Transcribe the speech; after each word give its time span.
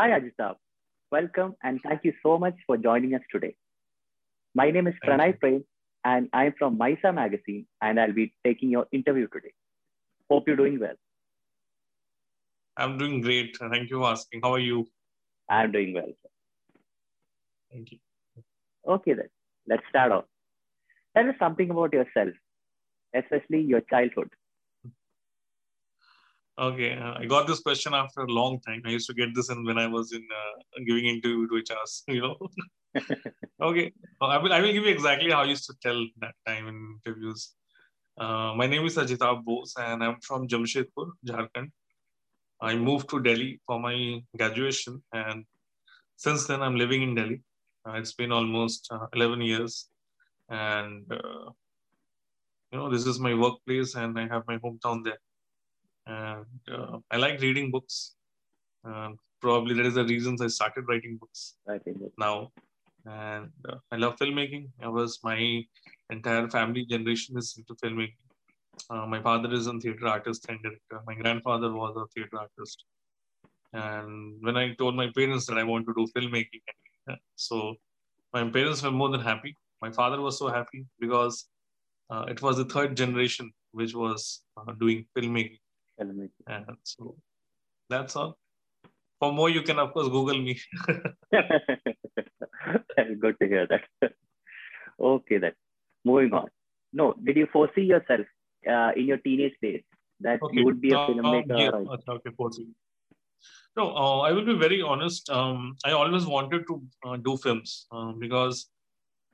Hi, 0.00 0.18
Ajitab. 0.18 0.54
Welcome 1.12 1.56
and 1.62 1.78
thank 1.82 2.04
you 2.04 2.14
so 2.22 2.38
much 2.38 2.54
for 2.66 2.78
joining 2.78 3.14
us 3.16 3.20
today. 3.30 3.54
My 4.54 4.70
name 4.70 4.86
is 4.86 4.94
Pranay. 5.06 5.38
Prem 5.38 5.62
and 6.06 6.30
I'm 6.32 6.54
from 6.58 6.78
Maisa 6.78 7.12
Magazine 7.14 7.66
and 7.82 8.00
I'll 8.00 8.14
be 8.14 8.32
taking 8.42 8.70
your 8.70 8.86
interview 8.92 9.26
today. 9.30 9.52
Hope 10.30 10.44
you're 10.46 10.56
doing 10.56 10.80
well. 10.80 10.94
I'm 12.78 12.96
doing 12.96 13.20
great. 13.20 13.58
Thank 13.60 13.90
you 13.90 13.98
for 13.98 14.06
asking. 14.12 14.40
How 14.42 14.54
are 14.54 14.64
you? 14.70 14.86
I'm 15.50 15.70
doing 15.70 15.92
well. 15.92 16.14
Thank 17.70 17.92
you. 17.92 17.98
Okay, 18.88 19.12
then 19.12 19.28
let's 19.68 19.82
start 19.90 20.12
off. 20.12 20.24
Tell 21.14 21.28
us 21.28 21.34
something 21.38 21.68
about 21.68 21.92
yourself, 21.92 22.32
especially 23.14 23.60
your 23.60 23.82
childhood. 23.82 24.30
Okay, 26.60 26.92
uh, 26.92 27.14
I 27.16 27.24
got 27.24 27.46
this 27.46 27.60
question 27.60 27.94
after 27.94 28.20
a 28.20 28.26
long 28.26 28.60
time. 28.60 28.82
I 28.84 28.90
used 28.90 29.06
to 29.06 29.14
get 29.14 29.34
this 29.34 29.48
in 29.48 29.64
when 29.64 29.78
I 29.78 29.86
was 29.86 30.12
in 30.12 30.26
uh, 30.30 30.80
giving 30.86 31.06
interview 31.06 31.48
to 31.48 31.54
HRs, 31.54 32.02
you 32.08 32.20
know. 32.20 32.36
okay, 33.68 33.92
Uh, 34.20 34.26
I 34.26 34.36
will 34.36 34.52
I 34.52 34.60
will 34.60 34.72
give 34.72 34.84
you 34.84 34.92
exactly 34.92 35.30
how 35.30 35.40
I 35.40 35.44
used 35.44 35.64
to 35.70 35.74
tell 35.82 36.04
that 36.18 36.34
time 36.46 36.68
in 36.68 36.76
interviews. 36.96 37.54
Uh, 38.18 38.52
my 38.60 38.66
name 38.66 38.84
is 38.84 38.96
Ajitab 38.96 39.42
Bose 39.42 39.72
and 39.78 40.04
I'm 40.04 40.20
from 40.20 40.48
Jamshedpur, 40.48 41.06
Jharkhand. 41.26 41.70
I 42.60 42.74
moved 42.76 43.08
to 43.10 43.22
Delhi 43.22 43.58
for 43.66 43.80
my 43.80 44.22
graduation 44.36 45.02
and 45.14 45.46
since 46.16 46.46
then 46.46 46.60
I'm 46.60 46.76
living 46.76 47.00
in 47.00 47.14
Delhi. 47.14 47.40
Uh, 47.86 47.92
it's 47.92 48.12
been 48.12 48.32
almost 48.32 48.92
uh, 48.92 49.06
11 49.14 49.40
years 49.40 49.88
and 50.50 51.10
uh, 51.10 51.48
you 52.70 52.78
know 52.78 52.90
this 52.90 53.06
is 53.06 53.18
my 53.18 53.32
workplace 53.32 53.94
and 53.94 54.18
I 54.18 54.28
have 54.28 54.46
my 54.46 54.58
hometown 54.58 55.04
there. 55.04 55.22
And 56.06 56.60
uh, 56.72 56.98
I 57.10 57.16
like 57.16 57.40
reading 57.40 57.70
books. 57.70 58.14
Um, 58.84 59.18
probably 59.40 59.74
that 59.74 59.86
is 59.86 59.94
the 59.94 60.04
reasons 60.04 60.40
I 60.40 60.48
started 60.48 60.84
writing 60.88 61.16
books 61.20 61.56
now. 62.18 62.50
And 63.06 63.50
uh, 63.68 63.76
I 63.90 63.96
love 63.96 64.16
filmmaking. 64.16 64.68
I 64.82 64.88
was 64.88 65.18
my 65.22 65.62
entire 66.10 66.48
family 66.48 66.84
generation 66.84 67.38
is 67.38 67.56
into 67.56 67.74
filmmaking. 67.82 68.16
Uh, 68.88 69.06
my 69.06 69.22
father 69.22 69.52
is 69.52 69.66
a 69.66 69.78
theater 69.78 70.06
artist 70.06 70.46
and 70.48 70.62
director. 70.62 71.00
My 71.06 71.14
grandfather 71.14 71.72
was 71.72 71.96
a 71.96 72.06
theater 72.14 72.38
artist. 72.38 72.84
And 73.72 74.36
when 74.40 74.56
I 74.56 74.74
told 74.74 74.96
my 74.96 75.08
parents 75.14 75.46
that 75.46 75.58
I 75.58 75.64
want 75.64 75.86
to 75.86 75.94
do 75.94 76.06
filmmaking, 76.16 76.62
uh, 77.10 77.16
so 77.36 77.74
my 78.32 78.48
parents 78.48 78.82
were 78.82 78.90
more 78.90 79.10
than 79.10 79.20
happy. 79.20 79.56
My 79.80 79.90
father 79.90 80.20
was 80.20 80.38
so 80.38 80.48
happy 80.48 80.84
because 80.98 81.46
uh, 82.10 82.24
it 82.28 82.42
was 82.42 82.56
the 82.56 82.64
third 82.64 82.96
generation 82.96 83.50
which 83.72 83.94
was 83.94 84.42
uh, 84.56 84.72
doing 84.72 85.06
filmmaking. 85.16 85.58
And 86.46 86.76
so 86.82 87.16
that's 87.88 88.16
all. 88.16 88.38
For 89.18 89.32
more, 89.32 89.50
you 89.50 89.62
can 89.62 89.78
of 89.78 89.92
course 89.92 90.08
Google 90.08 90.40
me. 90.40 90.58
Good 93.20 93.36
to 93.40 93.46
hear 93.46 93.66
that. 93.66 93.82
okay, 95.00 95.38
then 95.38 95.52
moving 96.04 96.32
on. 96.32 96.48
No, 96.92 97.14
did 97.24 97.36
you 97.36 97.46
foresee 97.52 97.82
yourself 97.82 98.26
uh, 98.68 98.92
in 98.96 99.06
your 99.06 99.18
teenage 99.18 99.54
days 99.62 99.82
that 100.20 100.40
you 100.52 100.64
would 100.64 100.80
be 100.80 100.92
a 100.92 100.98
uh, 100.98 101.06
filmmaker? 101.08 101.58
yeah, 101.58 101.70
or- 101.70 101.98
okay, 102.16 102.30
okay. 102.40 102.64
No, 103.76 103.94
uh, 103.94 104.20
I 104.20 104.32
will 104.32 104.44
be 104.44 104.54
very 104.56 104.82
honest. 104.82 105.30
Um, 105.30 105.76
I 105.84 105.92
always 105.92 106.26
wanted 106.26 106.66
to 106.66 106.82
uh, 107.06 107.16
do 107.16 107.36
films 107.36 107.86
uh, 107.92 108.12
because, 108.12 108.68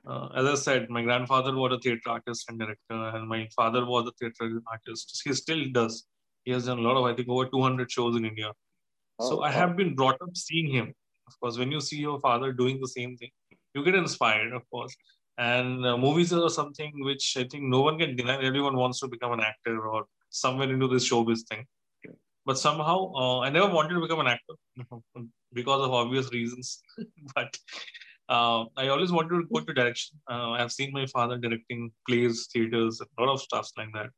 uh, 0.07 0.27
as 0.35 0.45
I 0.45 0.55
said, 0.55 0.89
my 0.89 1.01
grandfather 1.01 1.55
was 1.55 1.73
a 1.73 1.79
theater 1.79 2.01
artist 2.07 2.45
and 2.49 2.59
director, 2.59 3.17
and 3.17 3.27
my 3.27 3.47
father 3.55 3.85
was 3.85 4.07
a 4.07 4.11
theater 4.19 4.61
artist. 4.69 5.21
He 5.25 5.33
still 5.33 5.65
does. 5.71 6.05
He 6.47 6.53
has 6.53 6.65
done 6.67 6.79
a 6.79 6.81
lot 6.81 6.95
of, 6.95 7.03
I 7.03 7.13
think, 7.13 7.27
over 7.27 7.45
200 7.45 7.91
shows 7.91 8.15
in 8.15 8.23
India. 8.23 8.51
So 9.19 9.31
Oh, 9.31 9.41
I 9.41 9.49
wow. 9.49 9.55
have 9.61 9.75
been 9.75 9.95
brought 9.95 10.21
up 10.21 10.29
seeing 10.33 10.67
him. 10.73 10.93
Of 11.27 11.37
course, 11.41 11.57
when 11.57 11.73
you 11.73 11.81
see 11.81 11.97
your 11.97 12.19
father 12.21 12.53
doing 12.53 12.79
the 12.79 12.87
same 12.87 13.17
thing, 13.17 13.31
you 13.73 13.83
get 13.83 13.95
inspired, 13.95 14.53
of 14.53 14.63
course. 14.69 14.95
And 15.37 15.85
uh, 15.85 15.97
movies 15.97 16.31
are 16.31 16.49
something 16.49 16.93
which 17.09 17.25
I 17.41 17.43
think 17.43 17.63
no 17.75 17.81
one 17.81 17.99
can 17.99 18.15
deny. 18.15 18.37
Everyone 18.41 18.77
wants 18.77 19.01
to 19.01 19.09
become 19.09 19.33
an 19.33 19.41
actor 19.41 19.75
or 19.89 20.05
somewhere 20.29 20.71
into 20.75 20.87
this 20.87 21.09
showbiz 21.09 21.41
thing. 21.49 21.65
But 22.45 22.57
somehow, 22.57 22.97
uh, 23.23 23.39
I 23.41 23.49
never 23.49 23.69
wanted 23.69 23.95
to 23.95 23.99
become 24.07 24.21
an 24.21 24.27
actor 24.27 24.55
because 25.59 25.81
of 25.85 25.91
obvious 25.91 26.31
reasons. 26.31 26.81
but 27.35 27.57
uh, 28.29 28.63
I 28.77 28.87
always 28.87 29.11
wanted 29.11 29.35
to 29.41 29.47
go 29.53 29.59
to 29.59 29.73
direction. 29.73 30.17
Uh, 30.31 30.51
I 30.51 30.59
have 30.59 30.71
seen 30.71 30.93
my 30.93 31.07
father 31.07 31.37
directing 31.37 31.91
plays, 32.07 32.47
theaters, 32.53 33.01
a 33.01 33.21
lot 33.21 33.33
of 33.33 33.41
stuff 33.41 33.69
like 33.77 33.93
that. 33.95 34.11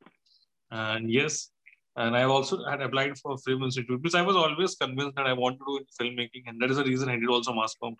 And 0.71 1.11
yes, 1.11 1.49
and 1.95 2.15
I 2.15 2.23
also 2.23 2.63
had 2.65 2.81
applied 2.81 3.17
for 3.17 3.37
Film 3.39 3.63
Institute 3.63 4.01
because 4.01 4.15
I 4.15 4.21
was 4.21 4.35
always 4.35 4.75
convinced 4.75 5.15
that 5.15 5.27
I 5.27 5.33
want 5.33 5.59
to 5.59 5.65
do 5.65 5.85
filmmaking, 5.99 6.43
and 6.47 6.61
that 6.61 6.71
is 6.71 6.77
the 6.77 6.83
reason 6.83 7.09
I 7.09 7.15
did 7.15 7.29
also 7.29 7.53
mass 7.53 7.75
comm. 7.81 7.95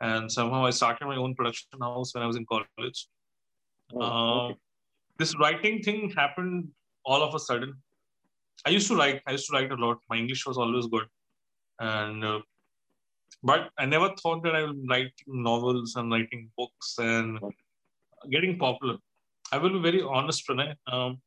And 0.00 0.30
somehow 0.30 0.66
I 0.66 0.70
started 0.70 1.06
my 1.06 1.16
own 1.16 1.34
production 1.34 1.80
house 1.80 2.14
when 2.14 2.22
I 2.22 2.26
was 2.26 2.36
in 2.36 2.46
college. 2.46 3.08
Oh, 3.94 4.02
Uh, 4.02 4.44
okay. 4.44 4.58
This 5.18 5.36
writing 5.38 5.82
thing 5.82 6.10
happened 6.10 6.68
all 7.04 7.22
of 7.22 7.34
a 7.34 7.38
sudden. 7.38 7.74
I 8.66 8.70
used 8.70 8.88
to 8.88 8.96
write. 8.96 9.22
I 9.26 9.32
used 9.32 9.46
to 9.48 9.54
write 9.54 9.70
a 9.70 9.76
lot. 9.76 9.98
My 10.08 10.16
English 10.16 10.46
was 10.46 10.58
always 10.58 10.86
good, 10.86 11.06
and 11.78 12.24
uh, 12.24 12.40
but 13.42 13.70
I 13.78 13.84
never 13.86 14.08
thought 14.20 14.42
that 14.44 14.56
I 14.56 14.62
would 14.64 14.82
write 14.88 15.12
novels 15.26 15.96
and 15.96 16.10
writing 16.10 16.50
books 16.56 16.96
and 16.98 17.38
getting 18.30 18.58
popular. 18.58 18.96
I 19.52 19.58
will 19.58 19.70
be 19.70 19.80
very 19.80 20.02
honest, 20.02 20.48
Pranay. 20.48 20.74
Um, 20.86 21.20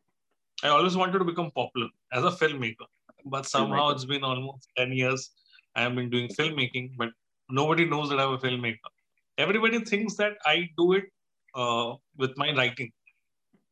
I 0.64 0.70
always 0.70 0.96
wanted 0.98 1.20
to 1.20 1.26
become 1.26 1.52
popular 1.52 1.88
as 2.12 2.24
a 2.24 2.32
filmmaker, 2.32 2.88
but 3.26 3.46
somehow 3.46 3.90
Filmmaker. 3.90 3.96
it's 3.96 4.06
been 4.06 4.24
almost 4.24 4.68
10 4.78 4.92
years 4.92 5.32
I 5.76 5.82
have 5.84 5.96
been 5.96 6.10
doing 6.10 6.28
filmmaking, 6.30 6.98
but 6.98 7.10
nobody 7.50 7.86
knows 7.86 8.10
that 8.10 8.20
I'm 8.20 8.34
a 8.34 8.38
filmmaker. 8.40 8.92
Everybody 9.38 9.80
thinks 9.86 10.16
that 10.16 10.34
I 10.46 10.68
do 10.78 10.94
it 10.94 11.04
uh, 11.54 11.94
with 12.18 12.36
my 12.38 12.52
writing, 12.56 12.92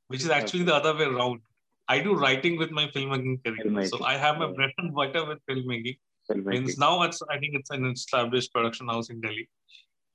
which 0.08 0.22
is 0.22 0.30
actually 0.30 0.62
Okay. 0.62 0.72
the 0.72 0.76
other 0.76 0.96
way 0.96 1.06
around. 1.06 1.42
I 1.88 2.00
do 2.00 2.14
writing 2.16 2.58
with 2.58 2.72
my 2.72 2.88
filmmaking 2.88 3.44
career. 3.44 3.88
So 3.88 4.04
I 4.04 4.18
have 4.18 4.38
my 4.38 4.52
bread 4.52 4.72
and 4.78 4.94
butter 4.94 5.26
with 5.26 5.40
filmmaking. 5.50 5.98
Filmmaking. 6.30 6.46
Means 6.46 6.78
now 6.78 7.02
it's 7.04 7.22
I 7.30 7.40
think 7.40 7.56
it's 7.56 7.72
an 7.72 7.86
established 7.88 8.54
production 8.54 8.88
house 8.88 9.10
in 9.10 9.22
Delhi. 9.22 9.50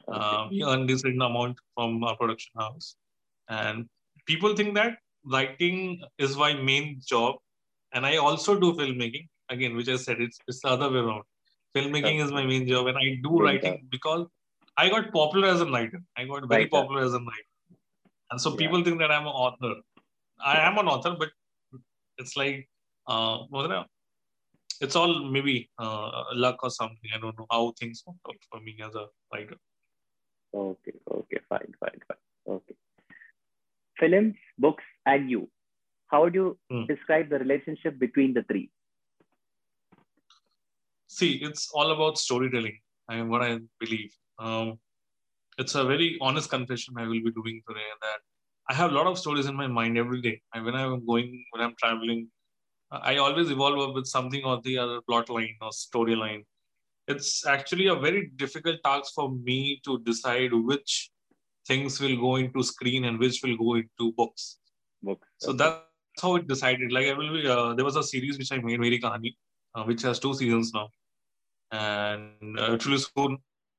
Okay. 0.08 0.18
Uh, 0.18 0.48
we 0.50 0.64
earn 0.64 0.86
this 0.86 1.02
certain 1.02 1.22
amount 1.22 1.58
from 1.74 2.02
our 2.04 2.16
production 2.16 2.52
house, 2.58 2.96
and 3.48 3.88
people 4.26 4.56
think 4.56 4.74
that 4.74 4.98
writing 5.24 6.02
is 6.18 6.36
my 6.36 6.52
main 6.54 7.00
job, 7.06 7.36
and 7.92 8.06
I 8.06 8.16
also 8.16 8.58
do 8.58 8.72
filmmaking. 8.74 9.28
Again, 9.48 9.74
which 9.76 9.88
I 9.88 9.96
said, 9.96 10.20
it's 10.20 10.38
it's 10.46 10.60
the 10.62 10.68
other 10.68 10.90
way 10.90 10.98
around. 10.98 11.24
Filmmaking 11.76 12.22
is 12.24 12.30
my 12.32 12.44
main 12.44 12.66
job, 12.66 12.86
and 12.86 12.98
I 12.98 13.18
do 13.22 13.30
Main 13.30 13.42
writing 13.42 13.86
because 13.90 14.26
I 14.76 14.88
got 14.88 15.12
popular 15.12 15.48
as 15.48 15.60
a 15.60 15.66
writer. 15.66 16.00
I 16.16 16.24
got 16.24 16.48
very 16.48 16.66
popular 16.66 17.04
as 17.04 17.14
a 17.14 17.18
writer, 17.18 17.48
and 18.30 18.40
so 18.40 18.50
Yeah. 18.50 18.56
people 18.62 18.84
think 18.84 18.98
that 19.00 19.10
I'm 19.10 19.26
an 19.26 19.38
author. 19.46 19.74
I 20.44 20.58
am 20.68 20.78
an 20.78 20.88
author, 20.88 21.16
but 21.18 21.30
it's 22.18 22.36
like 22.36 22.68
uh, 23.06 23.38
what 23.48 23.66
do 23.68 23.74
I- 23.74 23.86
it's 24.84 24.96
all 24.96 25.14
maybe 25.32 25.70
uh, 25.78 26.24
luck 26.32 26.62
or 26.62 26.70
something. 26.70 27.10
I 27.14 27.18
don't 27.18 27.38
know 27.38 27.46
how 27.50 27.72
things 27.78 28.02
work 28.06 28.16
out 28.28 28.36
for 28.50 28.60
me 28.60 28.76
as 28.86 28.94
a 28.94 29.06
writer. 29.32 29.56
Okay, 30.54 30.92
okay, 31.18 31.40
fine, 31.48 31.74
fine, 31.80 31.98
fine. 32.08 32.22
Okay. 32.54 32.74
Films, 33.98 34.34
books, 34.58 34.84
and 35.14 35.30
you. 35.34 35.48
How 36.12 36.22
would 36.24 36.36
you 36.40 36.46
Hmm. 36.70 36.84
describe 36.92 37.28
the 37.30 37.40
relationship 37.44 37.98
between 38.04 38.34
the 38.38 38.42
three? 38.50 38.70
See, 41.18 41.32
it's 41.48 41.68
all 41.74 41.90
about 41.96 42.18
storytelling. 42.18 42.78
I 43.08 43.16
mean 43.16 43.28
what 43.34 43.42
I 43.42 43.58
believe. 43.84 44.12
Um, 44.38 44.78
it's 45.62 45.74
a 45.74 45.84
very 45.84 46.08
honest 46.26 46.50
confession 46.50 47.00
I 47.04 47.06
will 47.12 47.24
be 47.28 47.32
doing 47.38 47.62
today 47.68 47.88
that 48.04 48.20
I 48.70 48.74
have 48.80 48.92
a 48.92 48.94
lot 48.98 49.08
of 49.12 49.18
stories 49.22 49.46
in 49.52 49.56
my 49.62 49.66
mind 49.78 49.98
every 50.02 50.20
day. 50.26 50.36
And 50.54 50.64
when 50.64 50.76
I'm 50.80 51.04
going, 51.06 51.32
when 51.50 51.62
I'm 51.64 51.74
traveling, 51.82 52.28
I 52.92 53.16
always 53.24 53.50
evolve 53.50 53.80
up 53.86 53.94
with 53.94 54.06
something 54.06 54.44
or 54.44 54.60
the 54.62 54.78
other 54.84 55.00
plot 55.08 55.28
line 55.28 55.56
or 55.60 55.70
storyline. 55.70 56.44
It's 57.08 57.46
actually 57.54 57.88
a 57.88 57.96
very 57.96 58.22
difficult 58.44 58.78
task 58.84 59.12
for 59.14 59.30
me 59.48 59.80
to 59.84 59.98
decide 60.10 60.52
which 60.70 61.10
things 61.66 62.00
will 62.00 62.16
go 62.26 62.36
into 62.36 62.62
screen 62.62 63.04
and 63.04 63.18
which 63.18 63.40
will 63.42 63.56
go 63.56 63.74
into 63.82 64.12
books. 64.20 64.58
Books. 65.02 65.26
So 65.38 65.52
that's 65.52 65.82
how 66.20 66.36
it 66.36 66.46
decided. 66.46 66.92
Like 66.92 67.06
I 67.06 67.14
will 67.14 67.32
be, 67.32 67.46
uh, 67.46 67.74
there 67.74 67.84
was 67.84 67.96
a 67.96 68.02
series 68.02 68.38
which 68.38 68.52
I 68.52 68.58
made, 68.58 68.80
Meri 68.80 69.00
Kahani, 69.00 69.34
uh, 69.74 69.84
which 69.84 70.02
has 70.02 70.18
two 70.18 70.34
seasons 70.34 70.72
now, 70.74 70.88
and 71.72 72.58
uh, 72.58 72.74
it 72.74 72.86
will 72.86 72.98
soon 72.98 73.38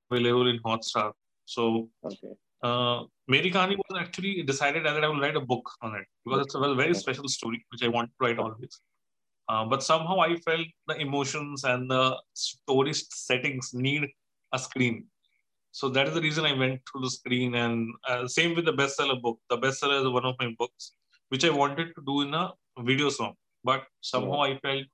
available 0.10 0.50
in 0.50 0.60
Hotstar. 0.60 1.14
So 1.46 1.90
Okay. 2.04 2.34
uh, 2.64 3.04
Meri 3.28 3.52
Kahani 3.52 3.78
was 3.78 4.00
actually 4.00 4.44
decided 4.44 4.86
that 4.86 5.04
I 5.04 5.08
will 5.08 5.20
write 5.20 5.36
a 5.36 5.42
book 5.42 5.70
on 5.82 5.96
it 5.96 6.06
because 6.24 6.46
it's 6.46 6.56
a 6.56 6.60
well, 6.60 6.76
very 6.76 6.94
special 6.94 7.28
story 7.28 7.66
which 7.72 7.84
I 7.84 7.88
want 7.88 8.10
to 8.10 8.16
write 8.20 8.40
always. 8.40 8.80
Uh, 9.50 9.66
but 9.66 9.84
somehow 9.84 10.20
I 10.20 10.36
felt 10.38 10.66
the 10.88 10.96
emotions 10.96 11.64
and 11.66 11.90
the 11.92 12.18
story 12.34 12.94
settings 12.94 13.74
need 13.74 14.08
a 14.54 14.60
screen. 14.60 15.06
So 15.72 15.90
that 15.90 16.08
is 16.08 16.14
the 16.14 16.22
reason 16.22 16.46
I 16.46 16.54
went 16.54 16.82
to 16.94 17.02
the 17.02 17.10
screen. 17.10 17.56
And 17.56 17.94
uh, 18.08 18.28
same 18.28 18.56
with 18.56 18.66
the 18.66 18.74
bestseller 18.74 19.22
book. 19.22 19.40
The 19.50 19.58
bestseller 19.58 20.02
is 20.02 20.10
one 20.10 20.26
of 20.26 20.36
my 20.40 20.54
books, 20.58 20.94
which 21.32 21.46
I 21.46 21.50
wanted 21.50 21.94
to 21.96 22.02
do 22.06 22.22
in 22.22 22.34
a 22.34 22.52
video 22.80 23.10
song. 23.10 23.34
But 23.64 23.84
somehow 24.02 24.42
I 24.44 24.58
felt 24.60 24.86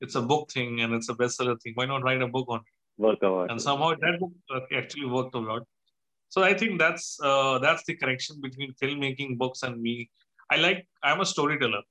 it's 0.00 0.14
a 0.14 0.22
book 0.22 0.50
thing 0.50 0.80
and 0.80 0.94
it's 0.94 1.08
a 1.08 1.14
bestseller 1.14 1.60
thing. 1.60 1.72
Why 1.74 1.86
not 1.86 2.02
write 2.02 2.22
a 2.22 2.28
book 2.28 2.46
on 2.48 2.60
it? 2.60 2.74
work 2.98 3.22
out. 3.22 3.50
And 3.50 3.60
somehow 3.60 3.90
that 4.00 4.18
book 4.20 4.32
actually 4.72 5.06
worked 5.06 5.34
a 5.34 5.38
lot. 5.38 5.62
So 6.28 6.42
I 6.42 6.54
think 6.54 6.78
that's 6.78 7.18
uh, 7.22 7.58
that's 7.58 7.84
the 7.84 7.94
connection 7.94 8.40
between 8.40 8.72
filmmaking, 8.82 9.38
books, 9.38 9.62
and 9.62 9.80
me. 9.80 10.10
I 10.50 10.56
like 10.56 10.86
I'm 11.02 11.20
a 11.20 11.26
storyteller. 11.26 11.82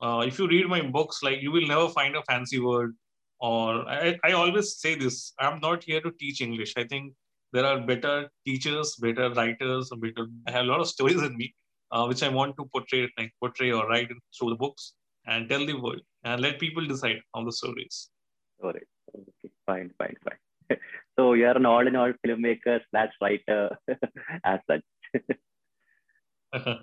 Uh, 0.00 0.24
if 0.26 0.38
you 0.38 0.48
read 0.48 0.66
my 0.66 0.82
books, 0.82 1.22
like 1.22 1.40
you 1.42 1.50
will 1.50 1.66
never 1.66 1.88
find 1.88 2.16
a 2.16 2.22
fancy 2.22 2.60
word. 2.60 2.94
Or 3.40 3.88
I, 3.88 4.16
I 4.24 4.32
always 4.32 4.76
say 4.78 4.94
this: 4.94 5.32
I'm 5.38 5.60
not 5.60 5.84
here 5.84 6.00
to 6.00 6.10
teach 6.12 6.40
English. 6.40 6.74
I 6.76 6.84
think 6.84 7.14
there 7.52 7.66
are 7.66 7.80
better 7.80 8.28
teachers, 8.46 8.96
better 8.96 9.30
writers, 9.30 9.90
better. 10.04 10.26
I 10.46 10.52
have 10.52 10.64
a 10.64 10.68
lot 10.68 10.80
of 10.80 10.88
stories 10.88 11.22
in 11.22 11.36
me, 11.36 11.54
uh, 11.94 12.04
which 12.06 12.22
I 12.22 12.28
want 12.28 12.56
to 12.58 12.64
portray, 12.66 13.08
like 13.16 13.32
portray 13.40 13.70
or 13.70 13.86
write 13.88 14.10
through 14.36 14.50
the 14.50 14.56
books 14.56 14.94
and 15.26 15.48
tell 15.48 15.64
the 15.64 15.74
world 15.74 16.00
and 16.24 16.40
let 16.40 16.58
people 16.58 16.86
decide 16.86 17.20
on 17.34 17.44
the 17.44 17.52
stories. 17.52 18.10
All 18.62 18.72
right. 18.72 18.82
Okay. 19.16 19.50
Fine. 19.66 19.90
Fine. 19.98 20.16
Fine. 20.24 20.78
so 21.16 21.34
you 21.34 21.46
are 21.46 21.56
an 21.56 21.66
all-in-all 21.66 22.12
filmmaker 22.26 22.80
slash 22.90 23.12
writer 23.20 23.78
as 24.44 24.60
such. 24.68 24.82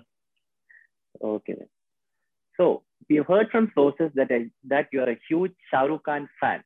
okay. 1.22 1.56
So 2.56 2.82
we've 3.08 3.26
heard 3.26 3.50
from 3.50 3.70
sources 3.74 4.10
that 4.14 4.28
I, 4.30 4.50
that 4.68 4.88
you 4.92 5.02
are 5.02 5.10
a 5.10 5.18
huge 5.28 5.52
Shah 5.70 5.82
Rukh 5.82 6.04
Khan 6.04 6.28
fan. 6.40 6.62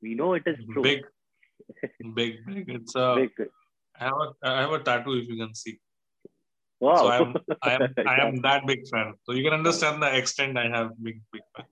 We 0.00 0.14
know 0.14 0.34
it 0.34 0.44
is 0.46 0.56
true. 0.72 0.82
Big, 0.82 1.02
big, 2.14 2.46
big. 2.46 2.68
It's 2.68 2.94
a. 2.94 3.16
Big. 3.16 3.48
I 4.00 4.04
have 4.04 4.14
a 4.14 4.48
I 4.48 4.60
have 4.60 4.72
a 4.72 4.78
tattoo 4.78 5.14
if 5.14 5.28
you 5.28 5.36
can 5.36 5.54
see. 5.54 5.80
Wow. 6.79 6.95
So 6.95 7.09
I'm 7.09 7.35
I 7.61 7.73
am 7.75 7.93
I 8.05 8.15
am 8.27 8.41
that 8.41 8.65
big 8.67 8.87
fan. 8.87 9.13
So 9.23 9.33
you 9.33 9.43
can 9.43 9.53
understand 9.53 10.01
the 10.03 10.15
extent 10.15 10.57
I 10.57 10.67
have 10.67 10.89
big 11.01 11.21
big 11.31 11.43
fan. 11.55 11.65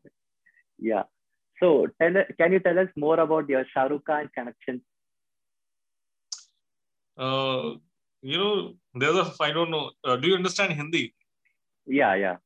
Yeah. 0.80 1.04
So 1.60 1.88
tell 2.02 2.14
can 2.38 2.54
you 2.54 2.60
tell 2.60 2.80
us 2.84 2.88
more 2.96 3.20
about 3.20 3.50
your 3.50 3.66
Shah 3.74 3.88
Rukh 3.94 4.06
Khan 4.06 4.30
connection? 4.34 4.82
Uh, 7.18 7.76
you 8.22 8.38
know, 8.38 8.74
there's 8.96 9.18
a 9.18 9.26
I 9.42 9.52
don't 9.52 9.70
know. 9.70 9.92
Uh, 10.04 10.16
do 10.16 10.30
you 10.30 10.36
understand 10.36 10.74
Hindi? 10.74 11.14
Yeah, 11.86 12.16
yeah. 12.16 12.38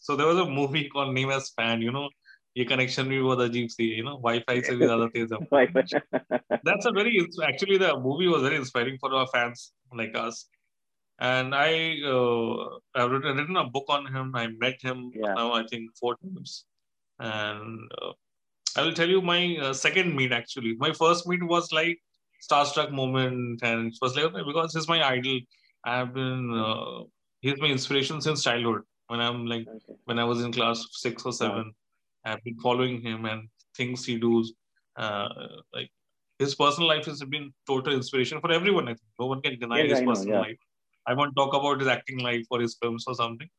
So 0.00 0.14
there 0.14 0.26
was 0.26 0.38
a 0.38 0.44
movie 0.44 0.88
called 0.88 1.14
Name 1.14 1.30
as 1.30 1.50
Fan. 1.56 1.80
You 1.80 1.92
know, 1.92 2.10
ये 2.58 2.66
connection 2.68 3.08
भी 3.08 3.22
बहुत 3.22 3.40
अजीब 3.48 3.68
सी 3.68 3.88
you 3.96 4.04
know 4.04 4.18
Wi-Fi 4.26 4.60
से 4.68 4.76
भी 4.76 4.86
ज़्यादा 4.86 5.06
तेज 5.16 5.32
है. 5.32 5.38
That's 6.64 6.86
a 6.86 6.92
very 6.92 7.26
actually 7.48 7.78
the 7.78 7.96
movie 7.98 8.28
was 8.28 8.42
very 8.42 8.56
inspiring 8.56 8.98
for 8.98 9.12
our 9.14 9.26
fans 9.34 9.72
like 9.92 10.14
us 10.16 10.48
and 11.21 11.53
I 11.53 12.01
uh, 12.03 12.79
I've 12.95 13.11
written, 13.11 13.37
written, 13.37 13.55
a 13.55 13.63
book 13.63 13.85
on 13.89 14.07
him. 14.07 14.35
I 14.35 14.47
met 14.47 14.81
him 14.81 15.11
yeah. 15.13 15.33
now 15.35 15.53
I 15.53 15.63
think 15.67 15.95
four 15.95 16.17
times, 16.17 16.65
and 17.19 17.79
uh, 18.01 18.11
I 18.75 18.81
will 18.81 18.93
tell 18.93 19.07
you 19.07 19.21
my 19.21 19.57
uh, 19.61 19.73
second 19.73 20.15
meet 20.15 20.31
actually. 20.31 20.75
My 20.77 20.91
first 20.91 21.27
meet 21.27 21.43
was 21.43 21.71
like 21.71 21.99
starstruck 22.49 22.91
moment, 22.91 23.61
and 23.61 23.93
it 23.93 23.97
was 24.01 24.15
like 24.17 24.33
because 24.33 24.73
he's 24.73 24.87
my 24.87 25.07
idol. 25.07 25.39
I 25.85 25.97
have 25.97 26.13
been 26.13 26.51
uh, 26.59 27.03
he's 27.41 27.61
my 27.61 27.67
inspiration 27.67 28.19
since 28.19 28.43
childhood. 28.43 28.81
When 29.07 29.19
I'm 29.19 29.45
like 29.45 29.67
okay. 29.67 29.99
when 30.05 30.17
I 30.17 30.23
was 30.23 30.41
in 30.41 30.51
class 30.51 30.83
six 30.91 31.23
or 31.23 31.33
seven, 31.33 31.71
yeah. 32.25 32.33
I've 32.33 32.43
been 32.43 32.59
following 32.59 32.99
him 32.99 33.25
and 33.25 33.47
things 33.77 34.05
he 34.05 34.17
does. 34.17 34.53
Uh, 34.95 35.29
like 35.71 35.91
his 36.39 36.55
personal 36.55 36.89
life 36.89 37.05
has 37.05 37.23
been 37.25 37.53
total 37.67 37.93
inspiration 37.93 38.41
for 38.41 38.51
everyone. 38.51 38.85
I 38.85 38.95
think 38.95 39.09
no 39.19 39.27
one 39.27 39.41
can 39.43 39.59
deny 39.59 39.81
yes, 39.81 39.99
his 39.99 40.07
personal 40.07 40.35
yeah. 40.35 40.41
life 40.41 40.57
I 41.07 41.13
won't 41.13 41.35
talk 41.35 41.53
about 41.53 41.79
his 41.79 41.87
acting 41.87 42.19
life 42.19 42.45
or 42.49 42.61
his 42.61 42.77
films 42.81 43.05
or 43.07 43.15
something, 43.15 43.49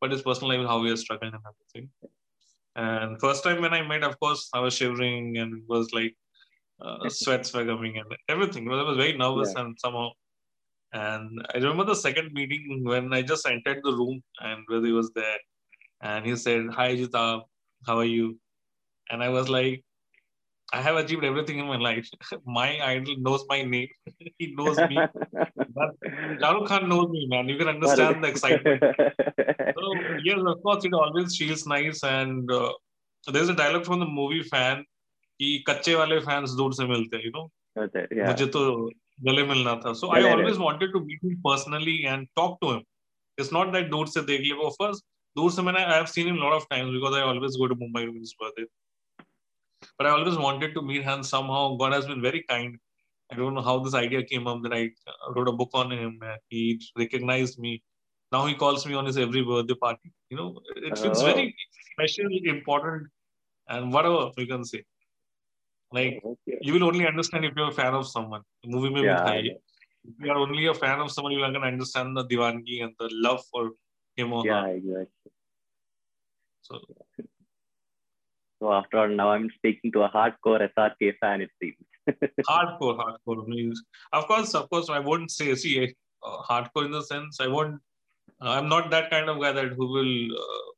but 0.00 0.10
his 0.10 0.22
personal 0.22 0.56
life, 0.56 0.66
how 0.66 0.82
he 0.84 0.92
is 0.92 1.00
struggling 1.00 1.34
and 1.34 1.42
everything. 1.52 1.90
And 2.74 3.20
first 3.20 3.42
time 3.42 3.62
when 3.62 3.72
I 3.72 3.82
met, 3.82 4.02
of 4.02 4.18
course, 4.20 4.48
I 4.52 4.60
was 4.60 4.74
shivering 4.74 5.38
and 5.38 5.62
was 5.66 5.92
like 5.92 6.14
uh, 6.80 7.08
sweats 7.08 7.52
were 7.52 7.64
coming 7.64 7.98
and 7.98 8.06
everything. 8.28 8.70
I 8.70 8.82
was 8.82 8.96
very 8.96 9.16
nervous 9.16 9.52
yeah. 9.54 9.62
and 9.62 9.78
somehow. 9.78 10.10
And 10.92 11.46
I 11.54 11.58
remember 11.58 11.84
the 11.84 11.94
second 11.94 12.32
meeting 12.32 12.82
when 12.84 13.12
I 13.12 13.22
just 13.22 13.46
entered 13.46 13.80
the 13.82 13.92
room 13.92 14.22
and 14.40 14.64
he 14.84 14.92
was 14.92 15.10
there, 15.14 15.38
and 16.00 16.24
he 16.24 16.36
said, 16.36 16.66
"Hi, 16.70 16.96
Jita, 16.96 17.42
how 17.86 17.98
are 17.98 18.04
you?" 18.04 18.38
And 19.10 19.22
I 19.22 19.28
was 19.28 19.48
like, 19.48 19.84
I 20.73 20.81
have 20.81 20.95
achieved 20.95 21.25
everything 21.25 21.57
in 21.59 21.65
my 21.67 21.77
life. 21.77 22.09
my 22.45 22.67
idol 22.81 23.15
knows 23.17 23.41
my 23.49 23.61
name. 23.61 23.89
he 24.39 24.53
knows 24.57 24.77
me. 24.77 24.97
but 25.79 25.89
Shahrukh 26.41 26.67
Khan 26.67 26.87
knows 26.87 27.09
me, 27.09 27.27
man. 27.27 27.49
You 27.49 27.57
can 27.57 27.67
understand 27.67 28.23
the 28.23 28.29
excitement. 28.29 28.81
so, 29.79 29.93
yes, 30.23 30.39
of 30.45 30.63
course, 30.63 30.85
it 30.85 30.93
always 30.93 31.35
feels 31.35 31.65
nice. 31.67 32.03
And 32.03 32.49
uh, 32.49 32.71
there's 33.27 33.49
a 33.49 33.53
dialogue 33.53 33.85
from 33.85 33.99
the 33.99 34.05
movie 34.21 34.43
fan 34.43 34.85
कि 35.41 35.63
कच्चे 35.67 35.93
वाले 35.95 36.19
fans 36.25 36.51
दूर 36.57 36.73
से 36.73 36.85
मिलते 36.87 37.17
हैं 37.17 37.23
you 37.25 37.31
know 37.35 37.43
मुझे 37.77 38.45
तो 38.55 38.59
गले 39.27 39.43
मिलना 39.51 39.73
था 39.85 39.93
सो 40.01 40.11
I 40.15 40.23
always 40.31 40.57
wanted 40.57 40.91
to 40.93 40.99
meet 41.05 41.23
him 41.25 41.35
personally 41.47 41.97
and 42.01 42.27
talk 42.35 42.57
to 42.61 42.71
him 42.71 42.81
it's 43.39 43.51
not 43.53 43.71
that 43.75 43.89
दूर 43.91 44.07
से 44.15 44.21
देख 44.27 44.41
लिया 44.41 44.69
फर्स्ट 44.75 45.05
दूर 45.35 45.51
से 45.51 45.61
मैंने 45.67 45.83
I 45.83 45.93
have 45.93 46.05
seen 46.13 46.27
him 46.27 46.37
lot 46.43 46.53
of 46.53 46.67
times 46.69 46.91
because 46.93 47.15
I 47.15 47.21
always 47.29 47.57
go 47.59 47.67
to 47.73 47.75
Mumbai 47.79 48.05
to 48.05 48.13
his 48.17 48.33
birthday 48.41 48.65
but 49.98 50.06
I 50.06 50.10
always 50.10 50.36
wanted 50.36 50.74
to 50.74 50.82
meet 50.82 51.02
him. 51.02 51.22
Somehow, 51.22 51.76
God 51.76 51.92
has 51.92 52.06
been 52.06 52.22
very 52.22 52.44
kind. 52.48 52.78
I 53.32 53.36
don't 53.36 53.54
know 53.54 53.62
how 53.62 53.78
this 53.80 53.94
idea 53.94 54.22
came 54.22 54.46
up 54.46 54.62
that 54.62 54.72
I 54.72 54.90
uh, 55.08 55.32
wrote 55.34 55.48
a 55.48 55.52
book 55.52 55.70
on 55.74 55.90
him. 55.90 56.20
He 56.48 56.80
recognized 56.96 57.58
me. 57.58 57.82
Now 58.32 58.46
he 58.46 58.54
calls 58.54 58.86
me 58.86 58.94
on 58.94 59.06
his 59.06 59.18
every 59.18 59.42
birthday 59.42 59.74
party. 59.74 60.12
You 60.30 60.36
know, 60.36 60.60
it 60.76 60.92
oh. 60.96 61.02
feels 61.02 61.22
oh. 61.22 61.26
very 61.26 61.54
special, 61.92 62.26
important, 62.44 63.08
and 63.68 63.92
whatever 63.92 64.30
you 64.36 64.46
can 64.46 64.64
say. 64.64 64.84
Like 65.92 66.20
okay. 66.24 66.58
you 66.60 66.72
will 66.72 66.84
only 66.84 67.06
understand 67.06 67.44
if 67.44 67.54
you're 67.56 67.68
a 67.68 67.72
fan 67.72 67.94
of 67.94 68.08
someone. 68.08 68.42
The 68.62 68.70
movie 68.70 68.90
may 68.90 69.04
yeah, 69.04 69.40
be 69.40 69.56
If 70.04 70.14
you 70.20 70.30
are 70.30 70.38
only 70.38 70.66
a 70.66 70.74
fan 70.74 71.00
of 71.00 71.10
someone, 71.12 71.32
you're 71.32 71.46
not 71.46 71.52
gonna 71.52 71.66
understand 71.66 72.16
the 72.16 72.24
divangi 72.24 72.82
and 72.82 72.92
the 72.98 73.08
love 73.12 73.44
for 73.52 73.70
him 74.16 74.32
or 74.32 74.44
yeah, 74.44 74.62
her. 74.62 74.74
exactly. 74.74 75.32
So 76.62 76.80
so 78.61 78.71
after 78.71 78.99
all, 78.99 79.07
now 79.07 79.31
I'm 79.31 79.49
speaking 79.55 79.91
to 79.93 80.03
a 80.03 80.09
hardcore 80.09 80.69
SRK 80.77 81.13
fan, 81.19 81.41
it 81.41 81.49
seems. 81.59 81.75
hardcore, 82.49 82.95
hardcore 82.97 83.47
means, 83.47 83.81
of 84.13 84.27
course, 84.27 84.53
of 84.53 84.69
course, 84.69 84.89
I 84.89 84.99
won't 84.99 85.31
say 85.31 85.55
see 85.55 85.95
uh, 86.23 86.37
hardcore 86.49 86.85
in 86.85 86.91
the 86.91 87.01
sense 87.01 87.39
I 87.39 87.47
won't. 87.47 87.81
Uh, 88.39 88.49
I'm 88.49 88.69
not 88.69 88.91
that 88.91 89.09
kind 89.09 89.29
of 89.29 89.41
guy 89.41 89.51
that 89.51 89.73
who 89.73 89.87
will 89.87 90.37
uh, 90.43 90.71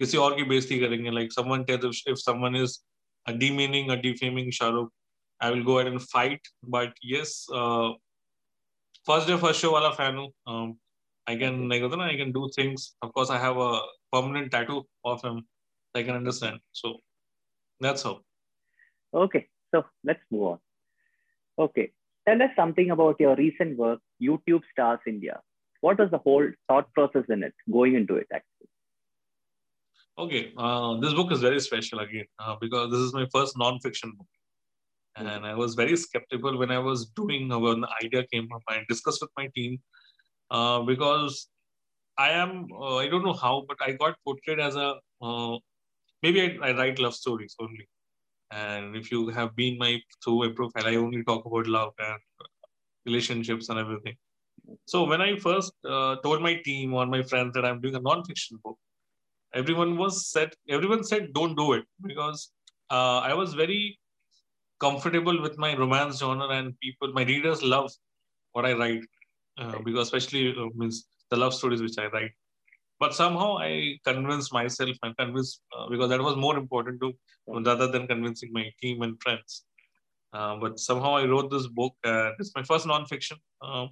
किसी 0.00 0.18
और 0.18 0.34
की 0.36 0.44
बेइज्जती 0.48 0.78
करेंगे 0.80 1.12
like 1.12 1.32
someone 1.32 1.64
tells 1.64 1.84
if, 1.84 2.02
if 2.06 2.20
someone 2.20 2.54
is 2.54 2.84
a 3.26 3.32
demeaning 3.32 3.90
or 3.90 3.96
defaming 3.96 4.50
Shahrukh 4.50 4.88
I 5.40 5.50
will 5.50 5.64
go 5.64 5.78
ahead 5.78 5.92
and 5.92 6.02
fight 6.02 6.40
but 6.62 6.92
yes 7.02 7.46
uh, 7.52 7.92
first 9.06 9.26
day 9.26 9.36
first 9.36 9.60
show 9.60 9.72
wala 9.72 9.92
fan 9.96 10.20
हूँ 10.20 10.28
um, 10.46 10.78
I 11.26 11.36
can 11.36 11.68
like 11.68 11.82
I 11.82 12.16
can 12.16 12.32
do 12.32 12.48
things 12.54 12.94
of 13.02 13.12
course 13.12 13.30
I 13.30 13.38
have 13.38 13.56
a 13.56 13.80
permanent 14.12 14.52
tattoo 14.52 14.82
of 15.04 15.22
him 15.22 15.42
I 15.95 16.03
can 16.03 16.15
understand. 16.15 16.59
So 16.71 16.97
that's 17.79 18.03
how. 18.03 18.21
Okay, 19.13 19.47
so 19.73 19.85
let's 20.03 20.21
move 20.31 20.43
on. 20.43 20.59
Okay, 21.59 21.91
tell 22.27 22.41
us 22.41 22.49
something 22.55 22.91
about 22.91 23.19
your 23.19 23.35
recent 23.35 23.77
work, 23.77 23.99
YouTube 24.21 24.61
Stars 24.71 24.99
India. 25.05 25.39
What 25.81 25.99
was 25.99 26.09
the 26.11 26.17
whole 26.17 26.47
thought 26.67 26.91
process 26.93 27.25
in 27.29 27.43
it, 27.43 27.53
going 27.71 27.95
into 27.95 28.15
it 28.15 28.27
actually? 28.33 28.69
Okay, 30.17 30.53
uh, 30.57 30.99
this 30.99 31.13
book 31.13 31.31
is 31.31 31.41
very 31.41 31.59
special 31.59 31.99
again 31.99 32.25
uh, 32.39 32.55
because 32.61 32.91
this 32.91 32.99
is 32.99 33.13
my 33.13 33.27
first 33.33 33.57
non-fiction 33.57 34.13
book. 34.17 34.27
Hmm. 35.17 35.27
And 35.27 35.45
I 35.45 35.55
was 35.55 35.75
very 35.75 35.95
skeptical 35.97 36.57
when 36.57 36.71
I 36.71 36.79
was 36.79 37.07
doing 37.07 37.51
uh, 37.51 37.59
when 37.59 37.81
the 37.81 37.89
idea 38.03 38.25
came 38.31 38.47
up. 38.53 38.61
I 38.67 38.83
discussed 38.87 39.21
with 39.21 39.31
my 39.37 39.47
team 39.55 39.79
uh, 40.51 40.81
because 40.81 41.47
I 42.17 42.29
am 42.29 42.67
uh, 42.71 42.97
I 42.97 43.07
don't 43.09 43.25
know 43.25 43.33
how, 43.33 43.65
but 43.67 43.77
I 43.81 43.93
got 43.93 44.15
portrayed 44.23 44.59
as 44.59 44.75
a 44.75 44.95
uh, 45.21 45.57
maybe 46.23 46.41
I, 46.41 46.69
I 46.69 46.77
write 46.77 46.99
love 46.99 47.15
stories 47.15 47.55
only. 47.59 47.87
And 48.51 48.95
if 48.95 49.11
you 49.11 49.29
have 49.29 49.55
been 49.55 49.77
my 49.77 49.99
through 50.23 50.39
my 50.39 50.49
profile, 50.55 50.87
I 50.87 50.95
only 50.95 51.23
talk 51.23 51.45
about 51.45 51.67
love 51.67 51.93
and 51.99 52.19
relationships 53.05 53.69
and 53.69 53.79
everything. 53.79 54.15
So 54.85 55.03
when 55.03 55.21
I 55.21 55.37
first 55.37 55.73
uh, 55.87 56.15
told 56.23 56.41
my 56.41 56.55
team 56.65 56.93
or 56.93 57.05
my 57.05 57.23
friends 57.23 57.53
that 57.55 57.65
I'm 57.65 57.81
doing 57.81 57.95
a 57.95 57.99
non-fiction 57.99 58.59
book, 58.63 58.77
everyone 59.53 59.97
was 59.97 60.27
said 60.27 60.53
everyone 60.69 61.03
said 61.03 61.33
don't 61.33 61.55
do 61.55 61.73
it 61.73 61.85
because 62.01 62.51
uh, 62.89 63.19
I 63.19 63.33
was 63.33 63.53
very 63.53 63.99
comfortable 64.79 65.41
with 65.41 65.57
my 65.57 65.75
romance 65.77 66.19
genre 66.19 66.47
and 66.49 66.79
people 66.79 67.11
my 67.13 67.23
readers 67.23 67.61
love 67.63 67.91
what 68.53 68.65
I 68.65 68.73
write 68.73 69.03
uh, 69.57 69.79
because 69.83 70.07
especially 70.07 70.55
uh, 70.57 70.69
means 70.75 71.05
the 71.29 71.37
love 71.37 71.53
stories 71.53 71.81
which 71.81 71.97
I 71.97 72.07
write. 72.07 72.31
But 73.03 73.13
somehow 73.13 73.57
I 73.57 73.97
convinced 74.05 74.53
myself 74.53 74.95
and 75.03 75.17
convinced 75.17 75.59
uh, 75.77 75.89
because 75.89 76.09
that 76.11 76.21
was 76.21 76.37
more 76.37 76.57
important 76.57 77.01
to 77.01 77.11
rather 77.69 77.87
than 77.93 78.07
convincing 78.07 78.51
my 78.53 78.65
team 78.81 79.01
and 79.01 79.21
friends. 79.21 79.65
Uh, 80.31 80.55
but 80.55 80.79
somehow 80.79 81.15
I 81.17 81.25
wrote 81.25 81.51
this 81.51 81.67
book. 81.67 81.93
Uh, 82.05 82.29
it's 82.39 82.53
my 82.55 82.63
first 82.63 82.85
nonfiction. 82.85 83.37
Uh, 83.61 83.87